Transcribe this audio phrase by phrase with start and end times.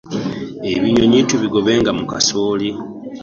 [0.73, 2.69] Ebinyonyi tubigobenga mu kasooli